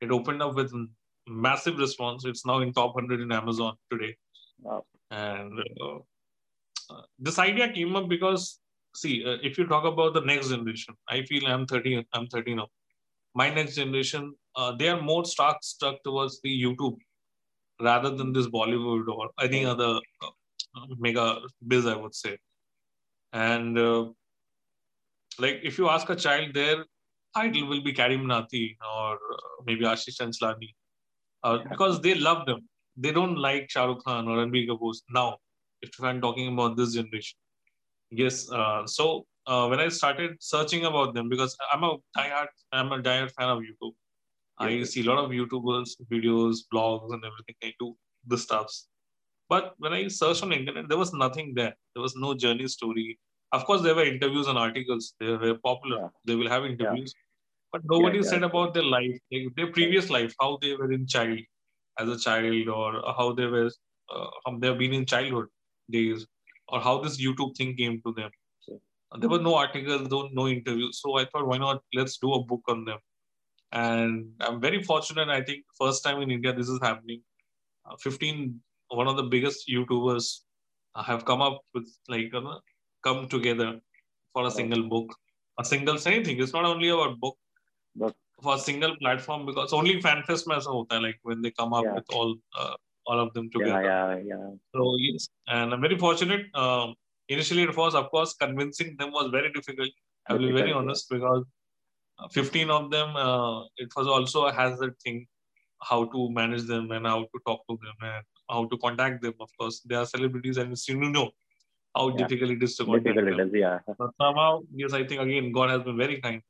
it 0.00 0.10
opened 0.10 0.40
up 0.42 0.54
with 0.54 0.72
massive 1.26 1.76
response. 1.78 2.24
It's 2.24 2.46
now 2.46 2.60
in 2.60 2.72
top 2.72 2.94
100 2.94 3.20
in 3.20 3.32
Amazon 3.32 3.74
today. 3.92 4.16
Wow. 4.62 4.86
And 5.10 5.52
uh, 5.82 5.98
uh, 6.90 7.02
this 7.18 7.38
idea 7.38 7.70
came 7.70 7.96
up 7.96 8.08
because 8.08 8.60
see, 8.94 9.26
uh, 9.26 9.36
if 9.42 9.58
you 9.58 9.66
talk 9.66 9.84
about 9.84 10.14
the 10.14 10.22
next 10.22 10.48
generation, 10.48 10.94
I 11.06 11.20
feel 11.22 11.46
I'm 11.46 11.66
30, 11.66 12.06
I'm 12.14 12.28
30 12.28 12.54
now. 12.54 12.68
My 13.34 13.50
next 13.50 13.74
generation, 13.74 14.34
uh, 14.56 14.72
they 14.74 14.88
are 14.88 15.02
more 15.02 15.26
stuck 15.26 15.58
stuck 15.62 16.02
towards 16.02 16.40
the 16.40 16.62
YouTube 16.64 16.96
rather 17.80 18.10
than 18.10 18.32
this 18.32 18.48
Bollywood 18.48 19.08
or 19.08 19.30
any 19.40 19.64
other 19.64 20.00
uh, 20.22 20.86
mega 20.98 21.40
biz, 21.66 21.86
I 21.86 21.96
would 21.96 22.14
say. 22.14 22.36
And 23.32 23.78
uh, 23.78 24.06
like, 25.38 25.60
if 25.62 25.78
you 25.78 25.88
ask 25.88 26.08
a 26.10 26.16
child, 26.16 26.54
their 26.54 26.84
idol 27.34 27.68
will 27.68 27.82
be 27.82 27.92
CarryMinati 27.92 28.76
or 28.94 29.14
uh, 29.14 29.62
maybe 29.66 29.84
Ashish 29.84 30.20
Chanchlani, 30.20 30.74
uh, 31.44 31.58
because 31.70 32.00
they 32.00 32.14
love 32.14 32.46
them. 32.46 32.68
They 32.96 33.12
don't 33.12 33.36
like 33.36 33.70
Shah 33.70 33.84
Rukh 33.84 34.04
Khan 34.04 34.26
or 34.26 34.38
Ranbir 34.38 34.66
Kapoor 34.68 34.94
now. 35.10 35.36
If 35.82 35.90
I'm 36.02 36.20
talking 36.20 36.52
about 36.52 36.76
this 36.76 36.94
generation, 36.94 37.38
yes. 38.10 38.50
Uh, 38.50 38.84
so 38.86 39.26
uh, 39.46 39.68
when 39.68 39.78
I 39.78 39.88
started 39.88 40.36
searching 40.40 40.84
about 40.86 41.14
them, 41.14 41.28
because 41.28 41.56
I'm 41.72 41.84
a 41.84 41.96
diehard, 42.16 42.48
I'm 42.72 42.90
a 42.90 42.98
diehard 42.98 43.30
fan 43.32 43.48
of 43.48 43.58
YouTube. 43.58 43.92
I 44.60 44.82
see 44.82 45.02
a 45.02 45.04
lot 45.04 45.24
of 45.24 45.30
YouTubers, 45.30 45.90
videos, 46.10 46.58
blogs, 46.72 47.12
and 47.12 47.24
everything. 47.24 47.54
I 47.62 47.72
do 47.78 47.96
the 48.26 48.36
stuffs. 48.36 48.88
But 49.48 49.74
when 49.78 49.92
I 49.92 50.08
searched 50.08 50.42
on 50.42 50.50
the 50.50 50.56
internet, 50.56 50.88
there 50.88 50.98
was 50.98 51.12
nothing 51.12 51.54
there. 51.54 51.74
There 51.94 52.02
was 52.02 52.16
no 52.16 52.34
journey 52.34 52.68
story. 52.68 53.18
Of 53.52 53.64
course, 53.64 53.82
there 53.82 53.94
were 53.94 54.04
interviews 54.04 54.46
and 54.46 54.58
articles. 54.58 55.14
They 55.20 55.36
were 55.36 55.58
popular. 55.64 56.02
Yeah. 56.02 56.08
They 56.24 56.34
will 56.34 56.48
have 56.48 56.64
interviews. 56.64 57.14
Yeah. 57.14 57.24
But 57.72 57.82
nobody 57.84 58.18
yeah, 58.18 58.30
said 58.30 58.42
about 58.42 58.74
their 58.74 58.84
life, 58.84 59.18
like 59.32 59.54
their 59.56 59.68
previous 59.68 60.10
life, 60.10 60.34
how 60.40 60.58
they 60.60 60.74
were 60.74 60.92
in 60.92 61.06
child, 61.06 61.38
as 61.98 62.08
a 62.08 62.18
child, 62.18 62.68
or 62.68 63.02
how 63.16 63.32
they 63.32 63.46
were, 63.46 63.70
uh, 64.14 64.26
how 64.44 64.58
they've 64.58 64.78
been 64.78 64.94
in 64.94 65.06
childhood 65.06 65.46
days, 65.90 66.26
or 66.68 66.80
how 66.80 67.00
this 67.00 67.20
YouTube 67.20 67.56
thing 67.56 67.76
came 67.76 68.02
to 68.06 68.12
them. 68.12 68.30
There 69.18 69.30
were 69.30 69.40
no 69.40 69.54
articles, 69.54 70.08
no, 70.10 70.28
no 70.32 70.48
interviews. 70.48 71.00
So 71.00 71.16
I 71.16 71.24
thought, 71.24 71.46
why 71.46 71.56
not? 71.56 71.82
Let's 71.94 72.18
do 72.18 72.34
a 72.34 72.44
book 72.44 72.60
on 72.68 72.84
them 72.84 72.98
and 73.72 74.32
I'm 74.40 74.60
very 74.60 74.82
fortunate. 74.82 75.28
I 75.28 75.42
think 75.42 75.64
first 75.78 76.02
time 76.02 76.22
in 76.22 76.30
India 76.30 76.52
this 76.52 76.68
is 76.68 76.80
happening. 76.82 77.22
Uh, 77.84 77.96
15, 78.00 78.60
one 78.88 79.08
of 79.08 79.16
the 79.16 79.22
biggest 79.24 79.68
YouTubers 79.68 80.40
uh, 80.94 81.02
have 81.02 81.24
come 81.24 81.42
up 81.42 81.60
with 81.74 81.88
like 82.08 82.32
come 83.04 83.28
together 83.28 83.80
for 84.32 84.46
a 84.46 84.50
single 84.50 84.88
book, 84.88 85.14
a 85.58 85.64
single 85.64 85.98
thing. 85.98 86.24
It's 86.26 86.52
not 86.52 86.64
only 86.64 86.88
about 86.88 87.20
book, 87.20 87.36
but 87.94 88.14
for 88.42 88.54
a 88.54 88.58
single 88.58 88.96
platform 88.96 89.46
because 89.46 89.72
only 89.72 90.00
FanFest 90.00 90.46
mein 90.46 90.58
aisa 90.58 90.86
hai, 90.90 90.98
like 90.98 91.18
when 91.22 91.42
they 91.42 91.50
come 91.50 91.72
up 91.72 91.84
yeah. 91.84 91.94
with 91.94 92.04
all 92.12 92.36
uh, 92.58 92.74
all 93.06 93.20
of 93.20 93.32
them 93.34 93.50
together. 93.50 93.82
Yeah, 93.82 94.16
yeah, 94.16 94.22
yeah. 94.30 94.50
So 94.74 94.96
yes, 94.98 95.28
and 95.48 95.72
I'm 95.74 95.80
very 95.80 95.98
fortunate. 95.98 96.46
Um, 96.54 96.94
initially, 97.28 97.62
it 97.62 97.76
was 97.76 97.94
of 97.94 98.10
course 98.10 98.34
convincing 98.34 98.96
them 98.98 99.12
was 99.12 99.30
very 99.30 99.52
difficult. 99.52 99.90
I 100.28 100.34
will 100.34 100.46
be 100.48 100.52
very 100.52 100.72
honest 100.72 101.08
because 101.10 101.44
15 102.30 102.70
of 102.70 102.90
them, 102.90 103.14
uh, 103.16 103.62
it 103.76 103.90
was 103.96 104.06
also 104.06 104.46
a 104.46 104.52
hazard 104.52 104.94
thing 105.04 105.26
how 105.80 106.04
to 106.04 106.30
manage 106.30 106.64
them 106.64 106.90
and 106.90 107.06
how 107.06 107.20
to 107.20 107.40
talk 107.46 107.60
to 107.68 107.78
them 107.82 107.94
and 108.02 108.24
how 108.50 108.64
to 108.66 108.76
contact 108.78 109.22
them. 109.22 109.34
Of 109.40 109.50
course, 109.58 109.80
they 109.80 109.94
are 109.94 110.06
celebrities 110.06 110.56
and 110.56 110.76
you 110.88 110.96
know 110.96 111.30
how 111.94 112.08
yeah. 112.08 112.16
difficult 112.16 112.50
it 112.50 112.62
is 112.62 112.76
to 112.76 112.84
contact 112.84 113.04
difficult 113.04 113.36
them. 113.36 113.40
It 113.40 113.54
is, 113.54 113.60
yeah. 113.60 113.78
But 113.98 114.10
somehow, 114.20 114.60
yes, 114.74 114.92
I 114.92 115.04
think 115.04 115.20
again, 115.20 115.52
God 115.52 115.70
has 115.70 115.82
been 115.82 115.96
very 115.96 116.20
kind. 116.20 116.42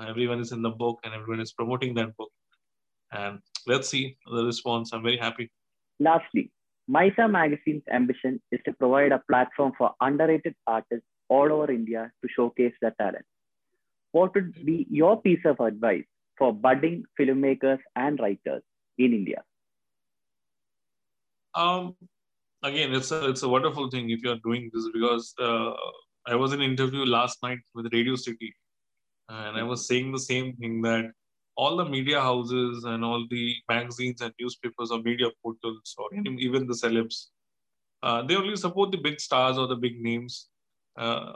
Everyone 0.00 0.40
is 0.40 0.52
in 0.52 0.62
the 0.62 0.70
book 0.70 1.00
and 1.04 1.12
everyone 1.12 1.40
is 1.40 1.52
promoting 1.52 1.94
that 1.94 2.16
book. 2.16 2.30
And 3.12 3.40
let's 3.66 3.88
see 3.88 4.16
the 4.30 4.44
response. 4.44 4.92
I'm 4.92 5.02
very 5.02 5.18
happy. 5.18 5.50
Lastly, 5.98 6.50
Mysa 6.88 7.28
Magazine's 7.28 7.82
ambition 7.92 8.40
is 8.50 8.60
to 8.64 8.72
provide 8.72 9.12
a 9.12 9.22
platform 9.28 9.72
for 9.76 9.92
underrated 10.00 10.54
artists 10.66 11.06
all 11.28 11.52
over 11.52 11.70
India 11.70 12.10
to 12.22 12.28
showcase 12.34 12.72
their 12.80 12.94
talent 12.98 13.24
what 14.12 14.34
would 14.34 14.54
be 14.64 14.86
your 14.90 15.20
piece 15.20 15.44
of 15.44 15.60
advice 15.60 16.04
for 16.38 16.52
budding 16.52 17.04
filmmakers 17.18 17.78
and 17.96 18.18
writers 18.18 18.62
in 18.98 19.12
India? 19.12 19.42
Um, 21.54 21.96
again, 22.62 22.94
it's 22.94 23.10
a 23.10 23.28
it's 23.28 23.42
a 23.42 23.48
wonderful 23.48 23.90
thing 23.90 24.10
if 24.10 24.22
you 24.22 24.30
are 24.30 24.40
doing 24.44 24.70
this 24.72 24.88
because 24.92 25.34
uh, 25.40 25.72
I 26.26 26.34
was 26.34 26.52
in 26.52 26.60
an 26.60 26.70
interview 26.70 27.04
last 27.04 27.42
night 27.42 27.58
with 27.74 27.92
Radio 27.92 28.16
City, 28.16 28.54
and 29.28 29.56
I 29.56 29.62
was 29.62 29.86
saying 29.86 30.12
the 30.12 30.18
same 30.18 30.54
thing 30.56 30.80
that 30.82 31.10
all 31.56 31.76
the 31.76 31.84
media 31.84 32.20
houses 32.20 32.84
and 32.84 33.04
all 33.04 33.26
the 33.30 33.54
magazines 33.68 34.20
and 34.20 34.32
newspapers 34.40 34.90
or 34.90 35.02
media 35.02 35.26
portals 35.42 35.94
or 35.98 36.08
even 36.14 36.66
the 36.66 36.74
celebs, 36.74 37.26
uh, 38.02 38.22
they 38.22 38.36
only 38.36 38.56
support 38.56 38.90
the 38.92 38.98
big 38.98 39.20
stars 39.20 39.58
or 39.58 39.66
the 39.66 39.76
big 39.76 40.00
names. 40.00 40.48
Uh, 40.96 41.32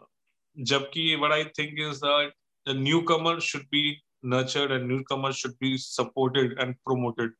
Jabki, 0.60 1.18
what 1.20 1.32
I 1.32 1.44
think 1.56 1.78
is 1.78 2.00
that 2.00 2.30
the 2.66 2.75
newcomer 2.75 3.40
should 3.40 3.68
be 3.71 4.02
nurtured 4.23 4.73
and 4.73 4.88
newcomers 4.88 5.37
should 5.37 5.59
be 5.59 5.76
supported 5.76 6.59
and 6.59 6.75
promoted. 6.87 7.30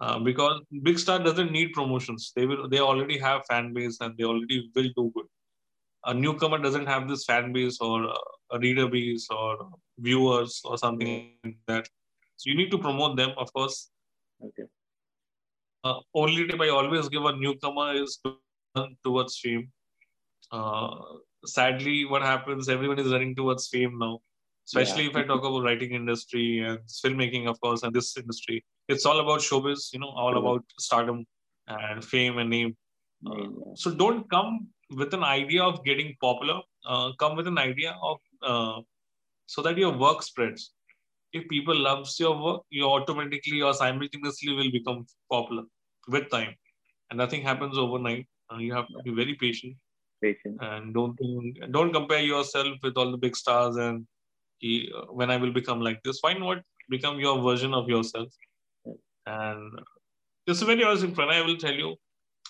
Uh, 0.00 0.18
because 0.18 0.60
big 0.82 0.98
star 0.98 1.20
doesn't 1.20 1.52
need 1.52 1.72
promotions. 1.72 2.32
They 2.34 2.44
will. 2.44 2.68
They 2.68 2.80
already 2.80 3.18
have 3.18 3.46
fan 3.46 3.72
base 3.72 3.98
and 4.00 4.16
they 4.18 4.24
already 4.24 4.70
will 4.74 4.90
do 4.96 5.12
good. 5.14 5.26
A 6.06 6.12
newcomer 6.12 6.58
doesn't 6.58 6.86
have 6.86 7.08
this 7.08 7.24
fan 7.24 7.52
base 7.52 7.78
or 7.80 8.12
a 8.50 8.58
reader 8.58 8.88
base 8.88 9.28
or 9.30 9.70
viewers 9.98 10.60
or 10.64 10.76
something 10.76 11.30
like 11.44 11.56
that. 11.68 11.88
So 12.36 12.50
you 12.50 12.56
need 12.56 12.72
to 12.72 12.78
promote 12.78 13.16
them, 13.16 13.30
of 13.38 13.52
course. 13.52 13.90
Okay. 14.42 14.64
Uh, 15.84 16.00
only 16.14 16.46
tip 16.48 16.60
I 16.60 16.70
always 16.70 17.08
give 17.08 17.24
a 17.24 17.36
newcomer 17.36 17.94
is 17.94 18.18
to 18.24 18.36
run 18.74 18.96
towards 19.04 19.38
fame. 19.38 19.70
Uh, 20.50 20.96
sadly, 21.46 22.04
what 22.04 22.22
happens, 22.22 22.68
everyone 22.68 22.98
is 22.98 23.12
running 23.12 23.34
towards 23.34 23.68
fame 23.68 23.98
now. 23.98 24.20
Especially 24.66 25.04
yeah. 25.04 25.10
if 25.10 25.16
I 25.16 25.24
talk 25.24 25.44
about 25.44 25.62
writing 25.62 25.92
industry 25.92 26.60
and 26.60 26.78
filmmaking, 26.88 27.48
of 27.48 27.60
course, 27.60 27.82
and 27.82 27.94
this 27.94 28.16
industry. 28.16 28.64
It's 28.88 29.04
all 29.04 29.20
about 29.20 29.40
showbiz, 29.40 29.92
you 29.92 29.98
know, 29.98 30.08
all 30.08 30.38
about 30.38 30.64
stardom 30.78 31.24
and 31.68 32.04
fame 32.04 32.38
and 32.38 32.48
name. 32.48 32.76
Uh, 33.26 33.46
so 33.74 33.94
don't 33.94 34.28
come 34.30 34.68
with 34.96 35.12
an 35.12 35.22
idea 35.22 35.62
of 35.62 35.84
getting 35.84 36.14
popular. 36.20 36.60
Uh, 36.86 37.12
come 37.18 37.36
with 37.36 37.46
an 37.46 37.58
idea 37.58 37.94
of 38.02 38.18
uh, 38.42 38.80
so 39.46 39.62
that 39.62 39.76
your 39.76 39.96
work 39.96 40.22
spreads. 40.22 40.72
If 41.32 41.48
people 41.48 41.76
loves 41.76 42.18
your 42.20 42.40
work, 42.42 42.62
you 42.70 42.84
automatically 42.84 43.60
or 43.60 43.74
simultaneously 43.74 44.54
will 44.54 44.70
become 44.70 45.06
popular 45.30 45.64
with 46.08 46.30
time, 46.30 46.54
and 47.10 47.18
nothing 47.18 47.42
happens 47.42 47.76
overnight. 47.76 48.26
Uh, 48.52 48.58
you 48.58 48.72
have 48.72 48.86
to 48.88 49.02
be 49.02 49.10
very 49.10 49.34
patient 49.34 49.76
patient 50.24 50.58
and 50.68 50.94
don't 50.94 51.16
think, 51.16 51.58
don't 51.76 51.92
compare 51.92 52.20
yourself 52.20 52.78
with 52.82 52.96
all 52.96 53.10
the 53.10 53.22
big 53.26 53.36
stars 53.42 53.76
and 53.76 54.06
he, 54.58 54.72
when 55.10 55.30
I 55.30 55.36
will 55.36 55.52
become 55.52 55.80
like 55.80 56.00
this. 56.04 56.18
Why 56.20 56.34
not 56.34 56.62
become 56.96 57.20
your 57.26 57.36
version 57.42 57.74
of 57.74 57.88
yourself? 57.88 58.28
And 59.26 59.80
this 60.46 60.58
is 60.58 60.62
very 60.62 60.84
honest 60.84 61.04
in 61.04 61.14
front. 61.14 61.30
I 61.30 61.42
will 61.42 61.56
tell 61.66 61.78
you. 61.84 61.94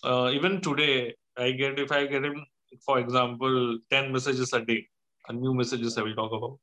Uh, 0.03 0.31
even 0.35 0.61
today, 0.61 1.15
I 1.37 1.53
get 1.53 1.79
if 1.79 1.93
I 1.93 2.07
get 2.07 2.25
him, 2.25 2.45
for 2.87 2.99
example, 2.99 3.79
ten 3.91 4.13
messages 4.13 4.53
a 4.53 4.61
day, 4.61 4.87
a 5.29 5.33
new 5.33 5.55
messages 5.55 5.97
I 5.97 6.03
will 6.03 6.15
talk 6.15 6.33
about. 6.33 6.59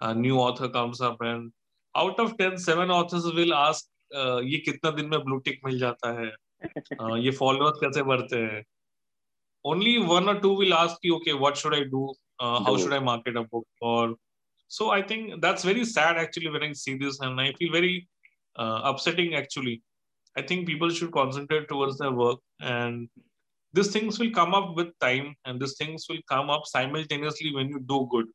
A 0.00 0.14
new 0.14 0.38
author 0.38 0.68
comes 0.68 1.00
up 1.00 1.20
and 1.20 1.52
out 1.96 2.18
of 2.18 2.36
10, 2.38 2.58
seven 2.58 2.90
authors 2.90 3.24
will 3.24 3.54
ask, 3.54 3.84
uh, 4.14 4.40
ये 4.42 4.58
कितना 4.68 4.90
दिन 4.96 5.06
में 5.10 5.18
blue 5.26 5.40
tick 5.46 5.60
मिल 5.64 5.78
जाता 5.78 6.12
है 6.20 6.30
uh, 7.00 7.16
ये 7.26 7.32
followers 7.38 7.78
कैसे 7.82 8.02
बढ़ते 8.02 8.36
हैं 8.36 8.62
only 9.64 9.98
one 9.98 10.28
or 10.28 10.40
two 10.40 10.54
will 10.54 10.74
ask 10.74 10.96
you, 11.02 11.16
okay, 11.16 11.32
what 11.32 11.56
should 11.56 11.74
I 11.74 11.84
do? 11.84 12.12
Uh, 12.38 12.62
how 12.62 12.76
should 12.76 12.92
I 12.92 12.98
market 12.98 13.36
a 13.36 13.44
book? 13.44 13.66
Or 13.80 14.14
so 14.68 14.90
I 14.90 15.02
think 15.02 15.40
that's 15.40 15.64
very 15.64 15.84
sad 15.84 16.16
actually 16.16 16.50
when 16.50 16.62
I 16.62 16.72
see 16.72 16.96
this, 16.96 17.20
and 17.20 17.40
I 17.40 17.52
feel 17.52 17.72
very 17.72 18.08
uh, 18.56 18.80
upsetting 18.84 19.34
actually. 19.34 19.82
I 20.36 20.42
think 20.42 20.66
people 20.66 20.90
should 20.90 21.12
concentrate 21.12 21.68
towards 21.68 21.98
their 21.98 22.10
work, 22.10 22.40
and 22.60 23.08
these 23.72 23.90
things 23.90 24.18
will 24.18 24.30
come 24.30 24.54
up 24.54 24.74
with 24.76 24.98
time, 24.98 25.34
and 25.44 25.60
these 25.60 25.76
things 25.76 26.06
will 26.08 26.22
come 26.28 26.50
up 26.50 26.62
simultaneously 26.66 27.54
when 27.54 27.68
you 27.68 27.80
do 27.80 28.08
good. 28.10 28.26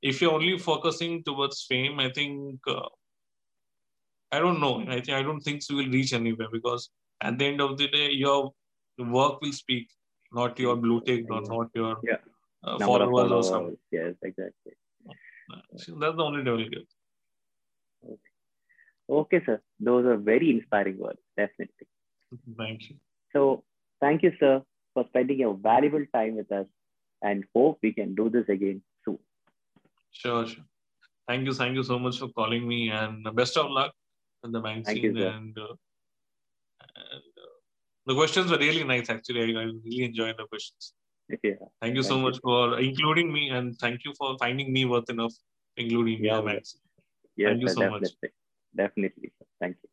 If 0.00 0.20
you're 0.20 0.32
only 0.32 0.58
focusing 0.58 1.24
towards 1.24 1.64
fame, 1.68 1.98
I 1.98 2.10
think 2.10 2.60
uh, 2.68 2.88
I 4.30 4.38
don't 4.38 4.60
know. 4.60 4.84
I 4.88 5.00
think 5.00 5.18
I 5.18 5.22
don't 5.22 5.40
think 5.40 5.68
you 5.68 5.76
will 5.76 5.88
reach 5.88 6.12
anywhere 6.12 6.48
because 6.52 6.90
at 7.20 7.38
the 7.38 7.46
end 7.46 7.60
of 7.60 7.78
the 7.78 7.88
day, 7.88 8.10
your 8.10 8.52
work 8.98 9.40
will 9.40 9.52
speak 9.52 9.88
not 10.34 10.58
your 10.58 10.76
blue 10.76 11.00
tick 11.02 11.24
or 11.30 11.42
not 11.42 11.70
your 11.74 11.96
yeah. 12.02 12.16
uh, 12.64 12.78
followers, 12.78 13.10
followers, 13.10 13.46
or 13.46 13.50
something. 13.50 13.78
Yes, 13.90 14.14
exactly. 14.22 14.72
So 15.76 15.94
that's 16.00 16.16
the 16.16 16.22
only 16.22 16.68
gives. 16.68 16.94
Okay. 18.04 18.16
okay, 19.08 19.42
sir. 19.46 19.60
Those 19.80 20.06
are 20.06 20.16
very 20.16 20.50
inspiring 20.50 20.98
words, 20.98 21.20
definitely. 21.36 21.86
Thank 22.58 22.90
you. 22.90 22.96
So, 23.32 23.64
thank 24.00 24.22
you, 24.22 24.32
sir, 24.40 24.62
for 24.94 25.04
spending 25.08 25.40
your 25.40 25.54
valuable 25.54 26.04
time 26.14 26.36
with 26.36 26.50
us 26.52 26.66
and 27.22 27.44
hope 27.54 27.78
we 27.82 27.92
can 27.92 28.14
do 28.14 28.30
this 28.30 28.48
again 28.48 28.82
soon. 29.04 29.18
Sure, 30.10 30.46
sure. 30.46 30.64
Thank 31.28 31.46
you. 31.46 31.54
Thank 31.54 31.74
you 31.74 31.82
so 31.82 31.98
much 31.98 32.18
for 32.18 32.28
calling 32.28 32.66
me 32.68 32.90
and 32.90 33.26
best 33.34 33.56
of 33.56 33.70
luck 33.70 33.92
in 34.44 34.52
the 34.52 34.60
magazine. 34.60 35.16
You, 35.16 35.26
and, 35.26 35.58
uh, 35.58 35.62
and 35.62 35.78
the 38.06 38.14
questions 38.14 38.50
were 38.50 38.58
really 38.58 38.84
nice, 38.84 39.08
actually. 39.10 39.40
I, 39.40 39.60
I 39.60 39.64
really 39.64 40.04
enjoyed 40.04 40.36
the 40.38 40.46
questions. 40.46 40.92
Yeah. 41.42 41.54
Thank 41.80 41.96
you 41.96 42.02
so 42.02 42.10
Thank 42.10 42.18
you. 42.18 42.24
much 42.24 42.38
for 42.42 42.78
including 42.78 43.32
me, 43.32 43.48
and 43.50 43.76
thank 43.78 44.04
you 44.04 44.12
for 44.18 44.36
finding 44.38 44.72
me 44.72 44.84
worth 44.84 45.08
enough 45.08 45.34
including 45.76 46.20
me 46.20 46.28
Yeah, 46.28 46.36
yeah. 46.36 46.42
magazine. 46.42 46.80
Yes, 47.36 47.48
Thank 47.50 47.62
you 47.62 47.68
so 47.68 47.90
much. 47.90 48.02
definitely. 48.02 48.30
Definitely. 48.76 49.32
Thank 49.60 49.76
you. 49.82 49.88